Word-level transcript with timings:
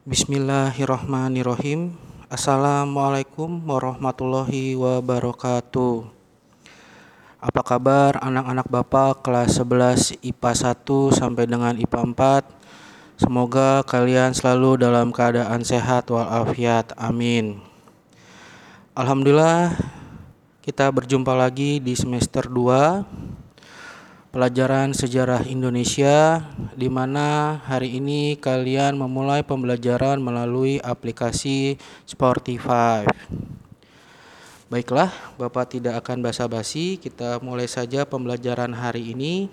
Bismillahirrahmanirrahim. 0.00 1.92
Assalamualaikum 2.32 3.60
warahmatullahi 3.68 4.72
wabarakatuh. 4.72 6.08
Apa 7.36 7.60
kabar 7.60 8.16
anak-anak 8.16 8.64
Bapak 8.64 9.20
kelas 9.20 9.60
11 9.60 10.16
IPA 10.24 10.72
1 10.72 11.12
sampai 11.12 11.44
dengan 11.44 11.76
IPA 11.76 12.16
4? 12.16 13.20
Semoga 13.20 13.84
kalian 13.84 14.32
selalu 14.32 14.80
dalam 14.80 15.12
keadaan 15.12 15.60
sehat 15.68 16.08
walafiat. 16.08 16.96
Amin. 16.96 17.60
Alhamdulillah 18.96 19.76
kita 20.64 20.88
berjumpa 20.88 21.36
lagi 21.36 21.76
di 21.76 21.92
semester 21.92 22.48
2 22.48 23.29
pelajaran 24.30 24.94
sejarah 24.94 25.42
Indonesia 25.50 26.46
di 26.78 26.86
mana 26.86 27.58
hari 27.66 27.98
ini 27.98 28.38
kalian 28.38 28.94
memulai 28.94 29.42
pembelajaran 29.42 30.22
melalui 30.22 30.78
aplikasi 30.78 31.74
Sportify. 32.06 33.02
Baiklah, 34.70 35.10
Bapak 35.34 35.74
tidak 35.74 35.98
akan 36.06 36.22
basa-basi, 36.22 36.94
kita 37.02 37.42
mulai 37.42 37.66
saja 37.66 38.06
pembelajaran 38.06 38.70
hari 38.70 39.18
ini 39.18 39.50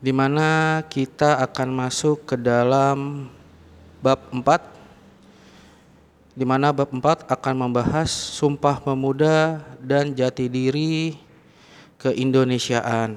di 0.00 0.08
mana 0.08 0.80
kita 0.88 1.36
akan 1.44 1.68
masuk 1.68 2.24
ke 2.32 2.40
dalam 2.40 3.28
bab 4.00 4.24
4 4.32 4.72
di 6.32 6.48
mana 6.48 6.72
bab 6.72 6.88
4 6.88 7.28
akan 7.28 7.54
membahas 7.68 8.08
Sumpah 8.08 8.80
Pemuda 8.80 9.60
dan 9.84 10.16
Jati 10.16 10.48
Diri 10.48 11.12
keindonesiaan. 12.02 13.14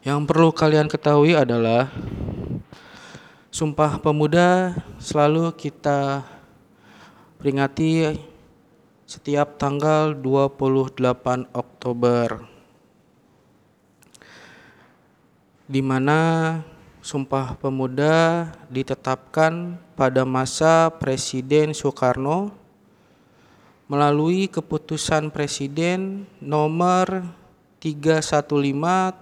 Yang 0.00 0.20
perlu 0.24 0.48
kalian 0.48 0.88
ketahui 0.88 1.36
adalah 1.36 1.92
Sumpah 3.52 4.00
Pemuda 4.00 4.72
selalu 4.96 5.52
kita 5.52 6.24
peringati 7.36 8.16
setiap 9.04 9.60
tanggal 9.60 10.16
28 10.16 11.52
Oktober. 11.52 12.48
Di 15.68 15.84
mana 15.84 16.20
Sumpah 17.04 17.60
Pemuda 17.60 18.48
ditetapkan 18.72 19.76
pada 19.96 20.24
masa 20.24 20.88
Presiden 20.96 21.76
Soekarno 21.76 22.59
melalui 23.90 24.46
keputusan 24.46 25.34
Presiden 25.34 26.22
nomor 26.38 27.26
315 27.82 28.46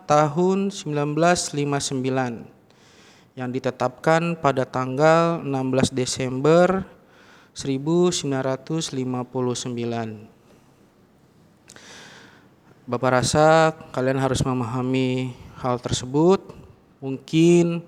tahun 0.05 0.59
1959 0.69 2.45
yang 3.33 3.49
ditetapkan 3.49 4.37
pada 4.37 4.69
tanggal 4.69 5.41
16 5.41 5.89
Desember 5.97 6.85
1959. 7.57 8.93
Bapak 12.85 13.11
rasa 13.25 13.73
kalian 13.89 14.21
harus 14.21 14.45
memahami 14.45 15.33
hal 15.65 15.81
tersebut. 15.81 16.45
Mungkin 17.01 17.81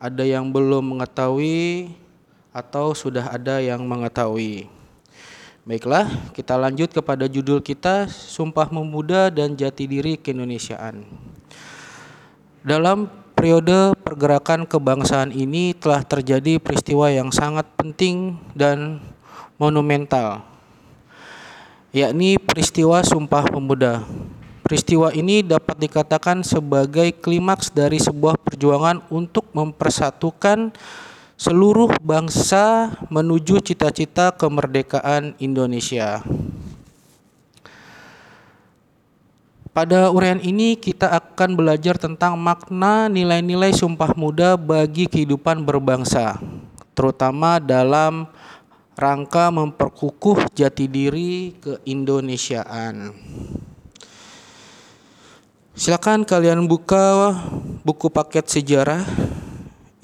ada 0.00 0.24
yang 0.24 0.48
belum 0.48 0.96
mengetahui 0.96 1.92
atau 2.48 2.96
sudah 2.96 3.28
ada 3.28 3.60
yang 3.60 3.84
mengetahui. 3.84 4.73
Baiklah, 5.64 6.28
kita 6.36 6.60
lanjut 6.60 6.92
kepada 6.92 7.24
judul 7.24 7.64
kita 7.64 8.04
Sumpah 8.04 8.68
Memuda 8.68 9.32
dan 9.32 9.56
Jati 9.56 9.88
Diri 9.88 10.20
Keindonesiaan. 10.20 11.08
Dalam 12.60 13.08
periode 13.32 13.96
pergerakan 14.04 14.68
kebangsaan 14.68 15.32
ini 15.32 15.72
telah 15.72 16.04
terjadi 16.04 16.60
peristiwa 16.60 17.08
yang 17.08 17.32
sangat 17.32 17.64
penting 17.80 18.36
dan 18.52 19.00
monumental, 19.56 20.44
yakni 21.96 22.36
peristiwa 22.36 23.00
Sumpah 23.00 23.48
Pemuda. 23.48 24.04
Peristiwa 24.68 25.16
ini 25.16 25.40
dapat 25.40 25.80
dikatakan 25.80 26.44
sebagai 26.44 27.08
klimaks 27.24 27.72
dari 27.72 27.96
sebuah 27.96 28.36
perjuangan 28.36 29.00
untuk 29.08 29.48
mempersatukan 29.56 30.76
seluruh 31.34 31.90
bangsa 31.98 32.94
menuju 33.10 33.58
cita-cita 33.58 34.30
kemerdekaan 34.34 35.34
Indonesia. 35.42 36.22
Pada 39.74 40.06
uraian 40.14 40.38
ini 40.38 40.78
kita 40.78 41.10
akan 41.10 41.58
belajar 41.58 41.98
tentang 41.98 42.38
makna 42.38 43.10
nilai-nilai 43.10 43.74
Sumpah 43.74 44.14
Muda 44.14 44.54
bagi 44.54 45.10
kehidupan 45.10 45.66
berbangsa, 45.66 46.38
terutama 46.94 47.58
dalam 47.58 48.30
rangka 48.94 49.50
memperkukuh 49.50 50.54
jati 50.54 50.86
diri 50.86 51.58
keindonesiaan. 51.58 53.10
Silakan 55.74 56.22
kalian 56.22 56.70
buka 56.70 57.34
buku 57.82 58.06
paket 58.14 58.46
sejarah 58.46 59.02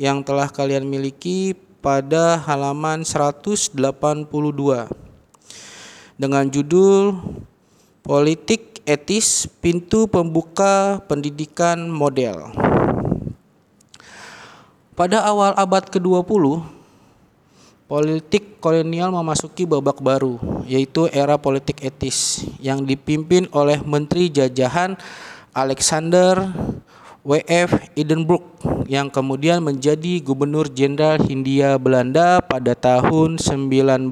yang 0.01 0.25
telah 0.25 0.49
kalian 0.49 0.89
miliki 0.89 1.53
pada 1.85 2.41
halaman 2.41 3.05
182 3.05 3.77
dengan 6.17 6.49
judul 6.49 7.21
Politik 8.01 8.81
Etis 8.89 9.45
Pintu 9.61 10.09
Pembuka 10.09 11.05
Pendidikan 11.05 11.85
Model. 11.93 12.49
Pada 14.97 15.21
awal 15.21 15.53
abad 15.53 15.85
ke-20, 15.93 16.65
politik 17.85 18.57
kolonial 18.57 19.13
memasuki 19.13 19.69
babak 19.69 20.01
baru, 20.01 20.41
yaitu 20.65 21.13
era 21.13 21.37
politik 21.37 21.77
etis 21.85 22.49
yang 22.57 22.89
dipimpin 22.89 23.53
oleh 23.53 23.77
Menteri 23.85 24.33
Jajahan 24.33 24.97
Alexander 25.53 26.41
W.F. 27.21 27.93
Edinburgh 28.01 28.49
yang 28.89 29.13
kemudian 29.13 29.61
menjadi 29.61 30.25
Gubernur 30.25 30.73
Jenderal 30.73 31.21
Hindia 31.21 31.77
Belanda 31.77 32.41
pada 32.41 32.73
tahun 32.73 33.37
1909 33.37 34.09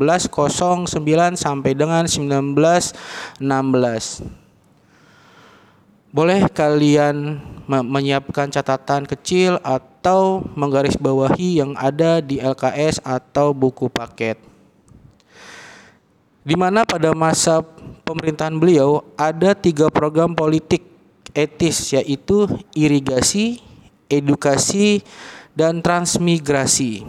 sampai 1.40 1.72
dengan 1.72 2.04
1916. 2.04 3.40
Boleh 6.12 6.52
kalian 6.52 7.40
menyiapkan 7.64 8.52
catatan 8.52 9.08
kecil 9.08 9.56
atau 9.64 10.44
menggarisbawahi 10.52 11.64
yang 11.64 11.72
ada 11.80 12.20
di 12.20 12.44
LKS 12.44 13.00
atau 13.08 13.56
buku 13.56 13.88
paket. 13.88 14.36
Di 16.44 16.56
mana 16.60 16.84
pada 16.84 17.16
masa 17.16 17.64
pemerintahan 18.04 18.56
beliau 18.56 19.00
ada 19.16 19.56
tiga 19.56 19.88
program 19.88 20.36
politik 20.36 20.97
etis 21.36 21.92
yaitu 21.92 22.48
irigasi, 22.72 23.60
edukasi, 24.08 25.02
dan 25.58 25.82
transmigrasi. 25.82 27.02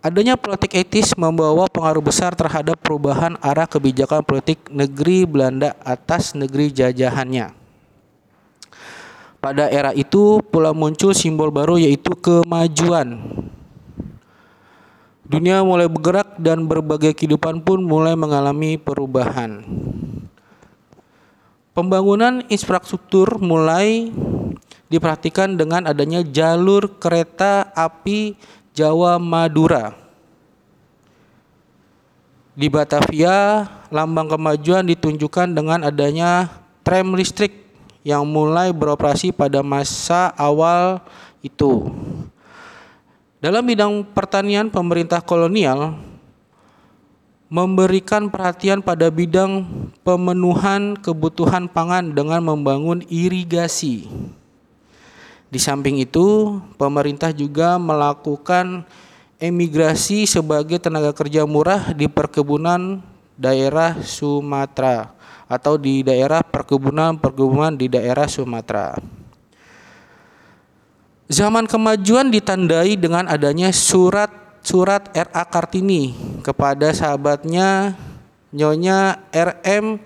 Adanya 0.00 0.32
politik 0.40 0.72
etis 0.72 1.12
membawa 1.12 1.68
pengaruh 1.68 2.00
besar 2.00 2.32
terhadap 2.32 2.80
perubahan 2.80 3.36
arah 3.44 3.68
kebijakan 3.68 4.24
politik 4.24 4.56
negeri 4.72 5.28
Belanda 5.28 5.76
atas 5.84 6.32
negeri 6.32 6.72
jajahannya. 6.72 7.52
Pada 9.40 9.68
era 9.68 9.92
itu 9.92 10.40
pula 10.48 10.72
muncul 10.72 11.12
simbol 11.12 11.52
baru 11.52 11.76
yaitu 11.76 12.16
kemajuan. 12.16 13.20
Dunia 15.28 15.60
mulai 15.62 15.88
bergerak 15.88 16.40
dan 16.40 16.64
berbagai 16.64 17.12
kehidupan 17.12 17.60
pun 17.60 17.84
mulai 17.84 18.16
mengalami 18.16 18.80
perubahan. 18.80 19.64
Pembangunan 21.80 22.44
infrastruktur 22.52 23.40
mulai 23.40 24.12
diperhatikan 24.92 25.56
dengan 25.56 25.88
adanya 25.88 26.20
jalur 26.20 27.00
kereta 27.00 27.72
api 27.72 28.36
Jawa 28.76 29.16
Madura. 29.16 29.96
Di 32.52 32.68
Batavia, 32.68 33.64
lambang 33.88 34.28
kemajuan 34.28 34.84
ditunjukkan 34.92 35.56
dengan 35.56 35.88
adanya 35.88 36.52
tram 36.84 37.16
listrik 37.16 37.72
yang 38.04 38.28
mulai 38.28 38.76
beroperasi 38.76 39.32
pada 39.32 39.64
masa 39.64 40.36
awal 40.36 41.00
itu. 41.40 41.88
Dalam 43.40 43.64
bidang 43.64 44.04
pertanian, 44.12 44.68
pemerintah 44.68 45.24
kolonial 45.24 45.96
memberikan 47.50 48.30
perhatian 48.30 48.78
pada 48.78 49.10
bidang 49.10 49.66
pemenuhan 50.06 50.94
kebutuhan 50.94 51.66
pangan 51.66 52.14
dengan 52.14 52.46
membangun 52.46 53.02
irigasi. 53.10 54.06
Di 55.50 55.58
samping 55.58 55.98
itu, 55.98 56.62
pemerintah 56.78 57.34
juga 57.34 57.74
melakukan 57.74 58.86
emigrasi 59.42 60.30
sebagai 60.30 60.78
tenaga 60.78 61.10
kerja 61.10 61.42
murah 61.42 61.90
di 61.90 62.06
perkebunan 62.06 63.02
daerah 63.34 63.98
Sumatera 63.98 65.10
atau 65.50 65.74
di 65.74 66.06
daerah 66.06 66.46
perkebunan-perkebunan 66.46 67.74
di 67.74 67.90
daerah 67.90 68.30
Sumatera. 68.30 68.94
Zaman 71.26 71.66
kemajuan 71.66 72.30
ditandai 72.30 72.94
dengan 72.94 73.26
adanya 73.26 73.74
surat-surat 74.60 75.08
R.A. 75.16 75.42
Kartini 75.48 76.12
kepada 76.44 76.92
sahabatnya 76.92 77.96
Nyonya 78.52 79.24
R.M. 79.32 79.98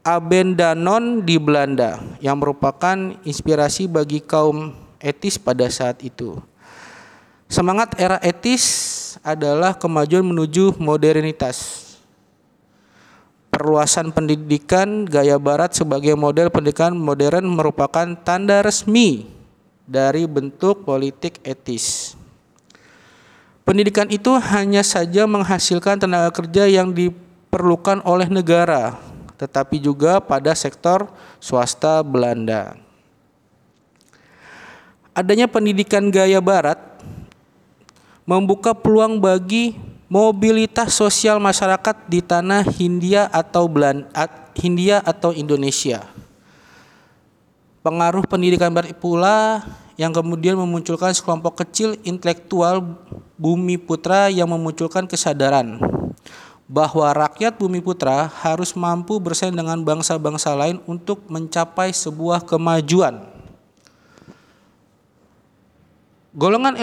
Abendanon 0.00 1.24
di 1.24 1.36
Belanda 1.36 2.00
yang 2.24 2.40
merupakan 2.40 2.96
inspirasi 3.24 3.84
bagi 3.86 4.20
kaum 4.20 4.72
etis 5.00 5.36
pada 5.36 5.68
saat 5.68 6.00
itu. 6.04 6.40
Semangat 7.50 7.98
era 7.98 8.16
etis 8.22 9.18
adalah 9.26 9.74
kemajuan 9.74 10.22
menuju 10.24 10.78
modernitas. 10.78 11.88
Perluasan 13.50 14.14
pendidikan 14.14 15.04
gaya 15.04 15.36
barat 15.36 15.74
sebagai 15.74 16.14
model 16.14 16.48
pendidikan 16.48 16.94
modern 16.94 17.44
merupakan 17.50 18.14
tanda 18.22 18.62
resmi 18.62 19.26
dari 19.84 20.24
bentuk 20.24 20.86
politik 20.86 21.42
etis. 21.42 22.19
Pendidikan 23.62 24.08
itu 24.10 24.34
hanya 24.34 24.82
saja 24.82 25.28
menghasilkan 25.28 26.00
tenaga 26.00 26.32
kerja 26.32 26.66
yang 26.66 26.90
diperlukan 26.90 28.02
oleh 28.02 28.26
negara, 28.26 28.98
tetapi 29.38 29.78
juga 29.78 30.18
pada 30.18 30.56
sektor 30.56 31.06
swasta 31.38 32.02
Belanda. 32.02 32.74
Adanya 35.14 35.46
pendidikan 35.50 36.08
gaya 36.08 36.40
barat 36.40 36.80
membuka 38.24 38.72
peluang 38.72 39.18
bagi 39.18 39.76
mobilitas 40.10 40.94
sosial 40.94 41.38
masyarakat 41.38 41.96
di 42.10 42.18
tanah 42.22 42.66
Hindia 42.66 43.30
atau 43.30 43.70
Belanda, 43.70 44.06
Hindia 44.58 44.98
atau 45.02 45.30
Indonesia. 45.30 46.02
Pengaruh 47.80 48.26
pendidikan 48.26 48.74
barat 48.74 48.92
pula 48.98 49.64
yang 50.00 50.16
kemudian 50.16 50.56
memunculkan 50.56 51.12
sekelompok 51.12 51.60
kecil 51.60 51.92
intelektual 52.08 52.80
bumi 53.36 53.76
putra 53.76 54.32
yang 54.32 54.48
memunculkan 54.48 55.04
kesadaran 55.04 55.76
bahwa 56.64 57.04
rakyat 57.12 57.60
bumi 57.60 57.84
putra 57.84 58.32
harus 58.40 58.72
mampu 58.72 59.20
bersaing 59.20 59.52
dengan 59.52 59.76
bangsa-bangsa 59.84 60.56
lain 60.56 60.80
untuk 60.88 61.20
mencapai 61.28 61.92
sebuah 61.92 62.48
kemajuan. 62.48 63.28
Golongan 66.32 66.78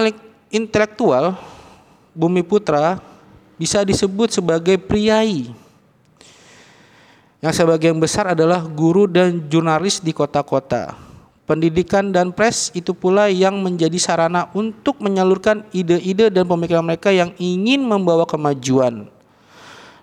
intelektual 0.52 1.40
Bumi 2.12 2.44
Putra 2.44 3.00
bisa 3.56 3.80
disebut 3.88 4.36
sebagai 4.36 4.76
priai 4.76 5.56
yang 7.40 7.54
sebagian 7.56 7.96
besar 7.96 8.36
adalah 8.36 8.60
guru 8.68 9.08
dan 9.08 9.40
jurnalis 9.48 10.04
di 10.04 10.12
kota-kota. 10.12 11.07
Pendidikan 11.48 12.12
dan 12.12 12.36
pres 12.36 12.76
itu 12.76 12.92
pula 12.92 13.32
yang 13.32 13.64
menjadi 13.64 13.96
sarana 13.96 14.52
untuk 14.52 15.00
menyalurkan 15.00 15.64
ide-ide 15.72 16.28
dan 16.28 16.44
pemikiran 16.44 16.84
mereka 16.84 17.08
yang 17.16 17.32
ingin 17.40 17.88
membawa 17.88 18.28
kemajuan 18.28 19.08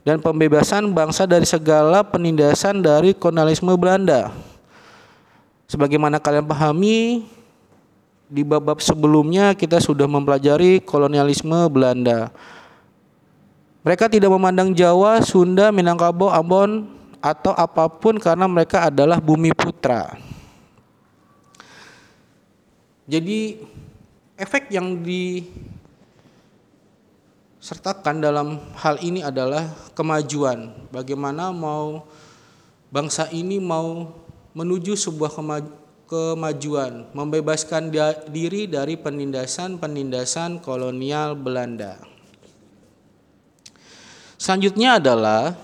dan 0.09 0.21
pembebasan 0.25 0.89
bangsa 0.93 1.29
dari 1.29 1.45
segala 1.45 2.01
penindasan 2.01 2.81
dari 2.81 3.13
kolonialisme 3.13 3.73
Belanda. 3.77 4.33
Sebagaimana 5.69 6.17
kalian 6.17 6.49
pahami, 6.49 7.25
di 8.29 8.41
bab-bab 8.41 8.81
sebelumnya 8.81 9.53
kita 9.53 9.81
sudah 9.81 10.09
mempelajari 10.09 10.81
kolonialisme 10.81 11.69
Belanda. 11.69 12.33
Mereka 13.85 14.09
tidak 14.09 14.33
memandang 14.33 14.73
Jawa, 14.73 15.21
Sunda, 15.21 15.69
Minangkabau, 15.69 16.33
Ambon 16.33 16.89
atau 17.21 17.53
apa 17.53 17.85
pun 17.89 18.17
karena 18.17 18.49
mereka 18.49 18.89
adalah 18.89 19.21
bumi 19.21 19.53
putra. 19.53 20.17
Jadi 23.05 23.61
efek 24.41 24.73
yang 24.73 25.05
disertakan 27.61 28.25
dalam 28.25 28.57
hal 28.81 28.97
ini 29.05 29.21
adalah 29.21 29.69
kemajuan. 29.93 30.73
Bagaimana 30.89 31.53
mau 31.53 32.09
bangsa 32.89 33.29
ini 33.29 33.61
mau 33.61 34.09
menuju 34.55 34.97
sebuah 34.97 35.37
kemajuan 36.09 37.11
membebaskan 37.13 37.91
diri 38.31 38.71
dari 38.71 38.95
penindasan-penindasan 38.97 40.63
kolonial 40.63 41.35
Belanda. 41.37 41.99
Selanjutnya 44.39 45.01
adalah 45.03 45.57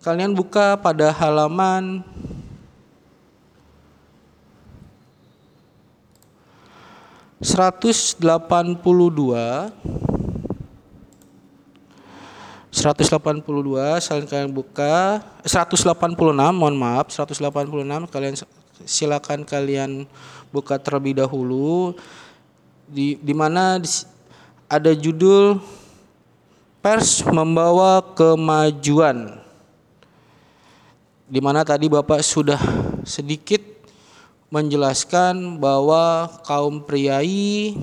kalian 0.00 0.32
buka 0.32 0.78
pada 0.78 1.10
halaman 1.10 2.06
seratus 7.44 8.16
delapan 8.16 8.72
puluh 8.72 9.12
dua. 9.12 9.68
182 12.74 13.46
kalian 14.26 14.50
buka. 14.50 15.22
186 15.46 15.94
mohon 16.50 16.74
maaf 16.74 17.06
186 17.14 18.10
kalian 18.10 18.34
silakan 18.82 19.46
kalian 19.46 20.10
buka 20.50 20.82
terlebih 20.82 21.22
dahulu. 21.22 21.94
Di 22.90 23.14
di 23.22 23.30
mana 23.30 23.78
ada 24.66 24.90
judul 24.90 25.62
pers 26.82 27.22
membawa 27.22 28.02
kemajuan. 28.18 29.38
Di 31.30 31.40
mana 31.40 31.64
tadi 31.64 31.86
Bapak 31.88 32.20
sudah 32.20 32.60
sedikit 33.06 33.63
menjelaskan 34.54 35.58
bahwa 35.58 36.30
kaum 36.46 36.78
priai 36.78 37.74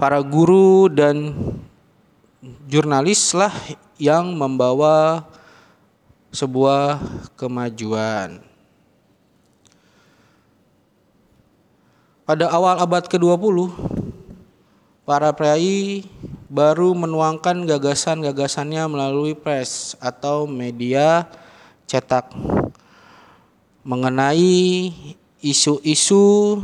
para 0.00 0.24
guru 0.24 0.88
dan 0.88 1.36
jurnalislah 2.64 3.52
yang 4.00 4.32
membawa 4.32 5.28
sebuah 6.32 6.96
kemajuan. 7.36 8.40
Pada 12.24 12.48
awal 12.48 12.80
abad 12.80 13.04
ke-20, 13.04 13.68
para 15.04 15.28
priai 15.36 16.08
baru 16.48 16.96
menuangkan 16.96 17.68
gagasan-gagasannya 17.68 18.80
melalui 18.88 19.36
press 19.36 19.92
atau 20.00 20.48
media 20.48 21.28
cetak 21.84 22.32
mengenai 23.82 24.90
isu-isu 25.42 26.62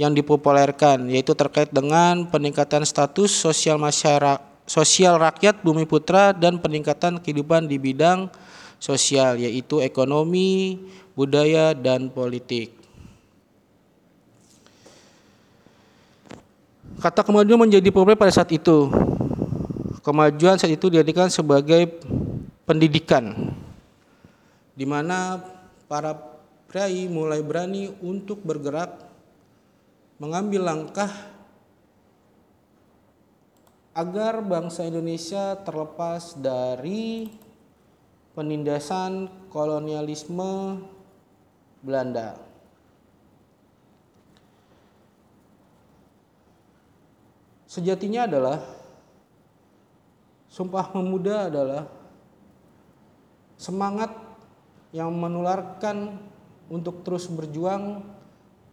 yang 0.00 0.16
dipopulerkan 0.16 1.06
yaitu 1.12 1.36
terkait 1.36 1.70
dengan 1.70 2.26
peningkatan 2.26 2.82
status 2.82 3.30
sosial 3.30 3.76
masyarakat 3.78 4.54
sosial 4.64 5.20
rakyat 5.20 5.60
Bumi 5.60 5.84
Putra 5.84 6.32
dan 6.32 6.56
peningkatan 6.56 7.20
kehidupan 7.20 7.68
di 7.68 7.76
bidang 7.76 8.32
sosial 8.80 9.36
yaitu 9.40 9.80
ekonomi, 9.80 10.80
budaya 11.12 11.72
dan 11.76 12.08
politik. 12.08 12.72
Kata 17.00 17.20
kemajuan 17.20 17.68
menjadi 17.68 17.88
populer 17.92 18.16
pada 18.16 18.32
saat 18.32 18.48
itu. 18.48 18.88
Kemajuan 20.00 20.56
saat 20.56 20.72
itu 20.72 20.88
dijadikan 20.88 21.28
sebagai 21.28 22.00
pendidikan 22.64 23.52
di 24.72 24.84
mana 24.88 25.40
para 25.94 26.10
priai 26.66 27.06
mulai 27.06 27.38
berani 27.38 27.86
untuk 28.02 28.42
bergerak 28.42 28.98
mengambil 30.18 30.66
langkah 30.66 31.06
agar 33.94 34.42
bangsa 34.42 34.90
Indonesia 34.90 35.54
terlepas 35.62 36.34
dari 36.34 37.30
penindasan 38.34 39.30
kolonialisme 39.54 40.82
Belanda. 41.78 42.42
Sejatinya 47.70 48.26
adalah 48.26 48.58
Sumpah 50.50 50.90
Pemuda 50.90 51.46
adalah 51.46 51.86
semangat 53.54 54.23
yang 54.94 55.10
menularkan 55.10 56.22
untuk 56.70 57.02
terus 57.02 57.26
berjuang 57.26 58.06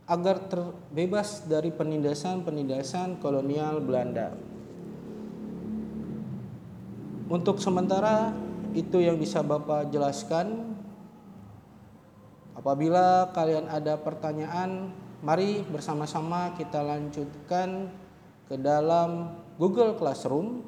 agar 0.06 0.38
terbebas 0.46 1.50
dari 1.50 1.74
penindasan-penindasan 1.74 3.18
kolonial 3.18 3.82
Belanda. 3.82 4.38
Untuk 7.26 7.58
sementara 7.58 8.36
itu 8.78 9.02
yang 9.02 9.18
bisa 9.18 9.42
Bapak 9.42 9.90
jelaskan. 9.90 10.78
Apabila 12.54 13.32
kalian 13.34 13.72
ada 13.72 13.98
pertanyaan, 13.98 14.94
mari 15.24 15.64
bersama-sama 15.66 16.54
kita 16.60 16.84
lanjutkan 16.84 17.90
ke 18.46 18.60
dalam 18.60 19.34
Google 19.56 19.96
Classroom 19.96 20.62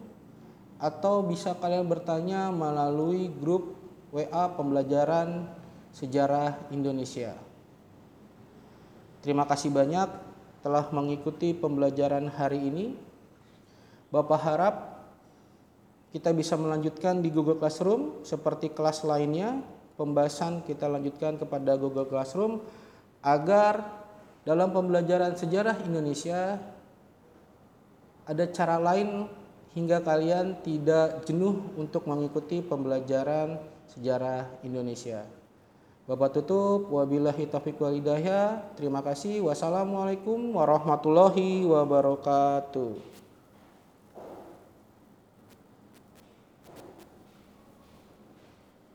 atau 0.80 1.22
bisa 1.28 1.54
kalian 1.60 1.86
bertanya 1.86 2.50
melalui 2.50 3.28
grup 3.28 3.83
WA 4.14 4.46
pembelajaran 4.54 5.50
sejarah 5.90 6.70
Indonesia. 6.70 7.34
Terima 9.26 9.50
kasih 9.50 9.74
banyak 9.74 10.06
telah 10.62 10.86
mengikuti 10.94 11.58
pembelajaran 11.58 12.30
hari 12.30 12.62
ini. 12.62 12.86
Bapak 14.14 14.40
harap 14.46 14.76
kita 16.14 16.30
bisa 16.30 16.54
melanjutkan 16.54 17.26
di 17.26 17.34
Google 17.34 17.58
Classroom 17.58 18.22
seperti 18.22 18.70
kelas 18.70 19.02
lainnya. 19.02 19.66
Pembahasan 19.98 20.62
kita 20.62 20.86
lanjutkan 20.86 21.42
kepada 21.42 21.74
Google 21.74 22.06
Classroom 22.06 22.62
agar 23.26 23.82
dalam 24.46 24.70
pembelajaran 24.70 25.34
sejarah 25.34 25.82
Indonesia 25.90 26.62
ada 28.30 28.46
cara 28.54 28.78
lain 28.78 29.26
hingga 29.74 30.06
kalian 30.06 30.62
tidak 30.62 31.26
jenuh 31.26 31.74
untuk 31.82 32.06
mengikuti 32.06 32.62
pembelajaran 32.62 33.73
sejarah 33.92 34.48
Indonesia. 34.64 35.26
Bapak 36.04 36.36
tutup, 36.36 36.92
wabillahi 36.92 37.48
taufiq 37.48 37.80
walidayah. 37.80 38.76
Terima 38.76 39.00
kasih. 39.00 39.40
Wassalamualaikum 39.48 40.52
warahmatullahi 40.52 41.64
wabarakatuh. 41.64 43.23